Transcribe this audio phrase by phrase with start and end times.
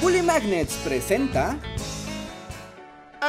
[0.00, 1.58] Bully Magnets presenta...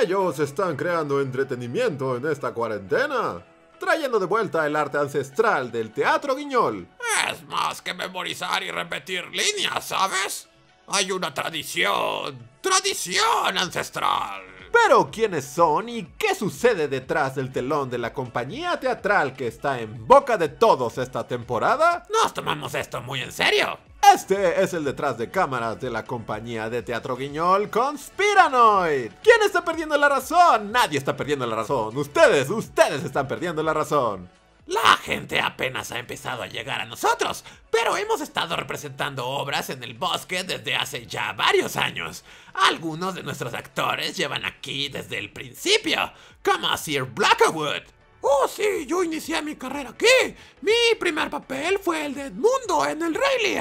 [0.00, 3.44] Ellos están creando entretenimiento en esta cuarentena,
[3.78, 6.86] trayendo de vuelta el arte ancestral del teatro guiñol.
[7.28, 10.48] Es más que memorizar y repetir líneas, ¿sabes?
[10.86, 14.42] Hay una tradición, tradición ancestral.
[14.72, 19.80] Pero ¿quiénes son y qué sucede detrás del telón de la compañía teatral que está
[19.80, 22.06] en boca de todos esta temporada?
[22.22, 23.89] Nos tomamos esto muy en serio.
[24.14, 29.12] Este es el detrás de cámaras de la compañía de teatro guiñol Conspiranoid.
[29.22, 30.72] ¿Quién está perdiendo la razón?
[30.72, 31.96] Nadie está perdiendo la razón.
[31.96, 34.28] Ustedes, ustedes están perdiendo la razón.
[34.66, 39.84] La gente apenas ha empezado a llegar a nosotros, pero hemos estado representando obras en
[39.84, 42.24] el bosque desde hace ya varios años.
[42.54, 46.12] Algunos de nuestros actores llevan aquí desde el principio,
[46.44, 47.82] como Sir Blackwood.
[48.22, 50.34] Oh, sí, yo inicié mi carrera aquí.
[50.62, 53.56] Mi primer papel fue el de Edmundo en El Rey.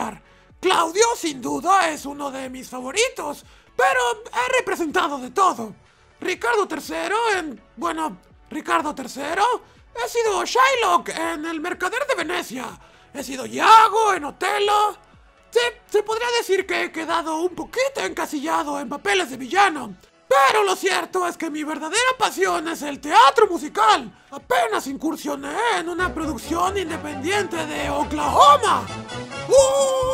[0.59, 3.45] Claudio, sin duda, es uno de mis favoritos,
[3.75, 5.73] pero he representado de todo.
[6.19, 7.61] Ricardo III en...
[7.77, 8.17] bueno,
[8.49, 9.41] Ricardo III.
[9.95, 12.65] He sido Shylock en El Mercader de Venecia.
[13.13, 14.97] He sido Iago en Otelo.
[15.51, 19.95] Sí, se podría decir que he quedado un poquito encasillado en papeles de villano.
[20.27, 24.13] Pero lo cierto es que mi verdadera pasión es el teatro musical.
[24.29, 28.85] Apenas incursioné en una producción independiente de Oklahoma.
[29.47, 30.08] Donde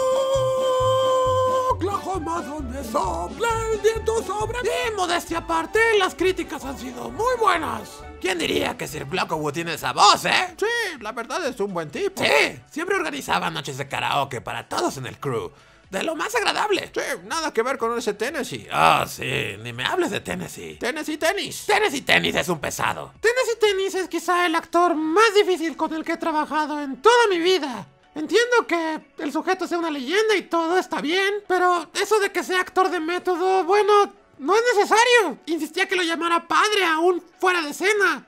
[2.83, 8.03] sopla el viento sobre Y modestia aparte, las críticas han sido muy buenas.
[8.21, 10.55] ¿Quién diría que Sir Blackwood tiene esa voz, eh?
[10.57, 12.23] Sí, la verdad es un buen tipo.
[12.23, 15.51] Sí, siempre organizaba noches de karaoke para todos en el crew.
[15.89, 16.91] De lo más agradable.
[16.93, 18.67] Sí, nada que ver con ese Tennessee.
[18.71, 20.77] Ah, sí, ni me hables de Tennessee.
[20.79, 21.65] Tennessee Tennis.
[21.65, 23.13] Tennessee Tennis es un pesado.
[23.21, 27.27] Tennessee Tennis es quizá el actor más difícil con el que he trabajado en toda
[27.29, 27.87] mi vida.
[28.15, 32.45] Entiendo que el sujeto sea una leyenda y todo está bien, pero eso de que
[32.45, 35.37] sea actor de método, bueno, no es necesario.
[35.47, 38.25] Insistía que lo llamara padre aún fuera de escena.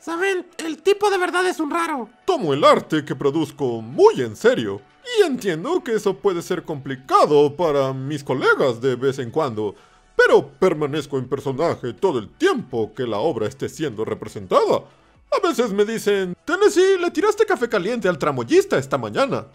[0.00, 2.08] Saben, el tipo de verdad es un raro.
[2.24, 4.80] Tomo el arte que produzco muy en serio.
[5.18, 9.76] Y entiendo que eso puede ser complicado para mis colegas de vez en cuando,
[10.16, 14.82] pero permanezco en personaje todo el tiempo que la obra esté siendo representada.
[15.30, 19.46] A veces me dicen, Tennessee, le tiraste café caliente al tramoyista esta mañana.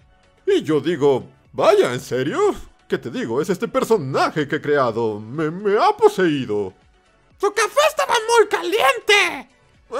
[0.46, 2.40] Y yo digo, vaya, ¿en serio?
[2.88, 3.42] ¿Qué te digo?
[3.42, 5.20] Es este personaje que he creado.
[5.20, 6.74] Me, me ha poseído.
[7.40, 9.50] ¡Su café estaba muy caliente!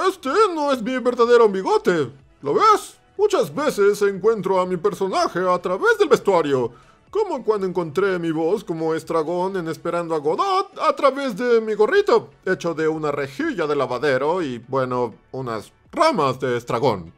[0.08, 2.10] Este no es mi verdadero bigote.
[2.42, 2.98] ¿Lo ves?
[3.16, 6.72] Muchas veces encuentro a mi personaje a través del vestuario,
[7.14, 11.74] como cuando encontré mi voz como estragón en Esperando a Godot a través de mi
[11.74, 17.14] gorrito, hecho de una rejilla de lavadero y, bueno, unas ramas de estragón.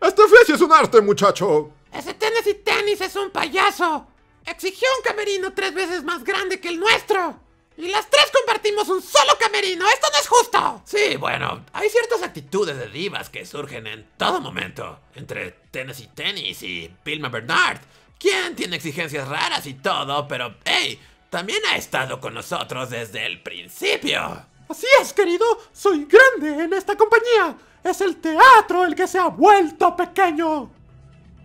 [0.00, 1.70] Este oficio es un arte, muchacho.
[1.92, 4.06] Ese Tennessee Tennis es un payaso.
[4.46, 7.38] Exigió un camerino tres veces más grande que el nuestro.
[7.76, 9.86] Y las tres compartimos un solo camerino.
[9.86, 10.82] ¡Esto no es justo!
[10.86, 14.98] Sí, bueno, hay ciertas actitudes de divas que surgen en todo momento.
[15.14, 17.80] Entre Tennessee Tennis y Vilma Bernard.
[18.18, 23.42] Quien tiene exigencias raras y todo, pero hey, también ha estado con nosotros desde el
[23.42, 24.44] principio.
[24.68, 25.46] Así es, querido.
[25.72, 27.56] Soy grande en esta compañía.
[27.84, 30.70] Es el teatro el que se ha vuelto pequeño.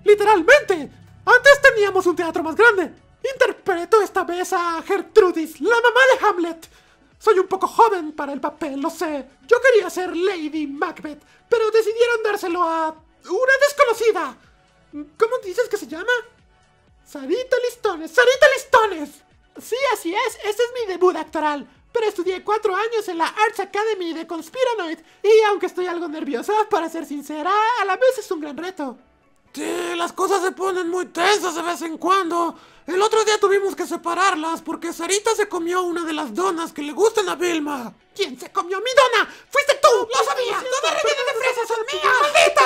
[0.03, 0.89] Literalmente.
[1.25, 2.91] Antes teníamos un teatro más grande.
[3.33, 6.69] Interpreto esta vez a Gertrudis, la mamá de Hamlet.
[7.17, 9.25] Soy un poco joven para el papel, lo sé.
[9.47, 14.37] Yo quería ser Lady Macbeth, pero decidieron dárselo a una desconocida.
[14.91, 16.11] ¿Cómo dices que se llama?
[17.05, 19.09] Sarita Listones, Sarita Listones.
[19.61, 21.65] Sí, así es, este es mi debut actoral.
[21.91, 26.53] Pero estudié cuatro años en la Arts Academy de Conspiranoid y aunque estoy algo nerviosa,
[26.69, 28.97] para ser sincera, a la vez es un gran reto.
[29.53, 32.57] Sí, las cosas se ponen muy tensas de vez en cuando.
[32.87, 36.81] El otro día tuvimos que separarlas porque Sarita se comió una de las donas que
[36.81, 37.93] le gustan a Vilma.
[38.15, 39.29] ¿Quién se comió mi dona?
[39.51, 40.07] ¡Fuiste tú!
[40.07, 40.59] ¡Lo sabía!
[40.59, 42.21] ¡Todas rellenas de fresas son mías!
[42.21, 42.63] ¡Maldita!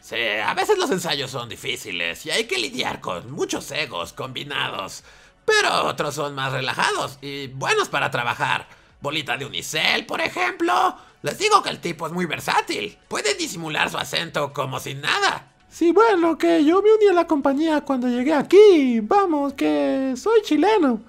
[0.00, 5.04] Sí, a veces los ensayos son difíciles y hay que lidiar con muchos egos combinados.
[5.44, 8.66] Pero otros son más relajados y buenos para trabajar.
[9.00, 10.96] Bolita de unicel, por ejemplo.
[11.22, 12.98] Les digo que el tipo es muy versátil.
[13.08, 15.52] Puede disimular su acento como sin nada.
[15.68, 19.00] Sí, bueno, que yo me uní a la compañía cuando llegué aquí.
[19.00, 21.00] Vamos, que soy chileno.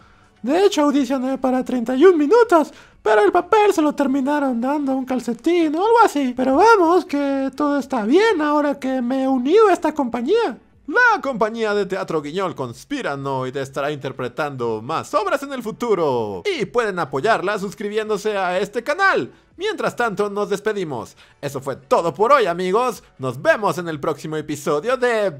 [0.45, 2.71] De hecho, audicioné para 31 minutos,
[3.01, 6.35] pero el papel se lo terminaron dando un calcetín o algo así.
[6.37, 10.59] Pero vamos, que todo está bien ahora que me he unido a esta compañía.
[10.85, 16.43] La compañía de teatro Guiñol Conspiranoid estará interpretando más obras en el futuro.
[16.45, 19.31] Y pueden apoyarla suscribiéndose a este canal.
[19.57, 21.17] Mientras tanto, nos despedimos.
[21.41, 23.01] Eso fue todo por hoy, amigos.
[23.17, 25.33] Nos vemos en el próximo episodio de...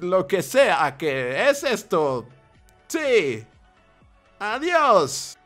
[0.00, 2.24] lo que sea que es esto.
[2.86, 3.44] Sí.
[4.42, 5.38] Adiós.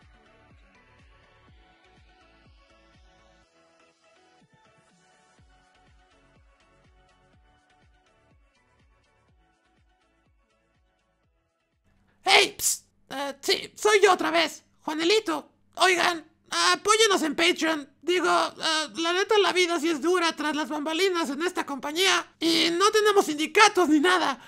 [12.25, 12.56] ¡Hey!
[12.56, 15.50] Psst, eh, sí, soy yo otra vez, Juanelito.
[15.75, 16.25] Oigan,
[16.72, 17.87] apóyenos en Patreon.
[18.00, 22.34] Digo, eh, la neta la vida sí es dura tras las bambalinas en esta compañía.
[22.40, 24.40] Y no tenemos sindicatos ni nada.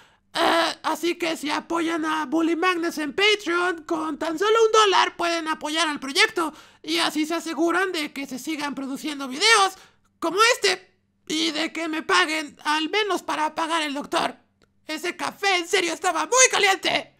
[0.88, 5.46] Así que si apoyan a Bully Magnus en Patreon, con tan solo un dólar pueden
[5.46, 6.54] apoyar al proyecto.
[6.82, 9.74] Y así se aseguran de que se sigan produciendo videos
[10.18, 10.96] como este.
[11.26, 14.38] Y de que me paguen al menos para pagar el doctor.
[14.86, 17.14] Ese café en serio estaba muy caliente.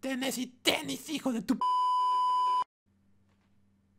[0.00, 1.56] Tenis y tenis, hijo de tu...
[1.56, 1.75] p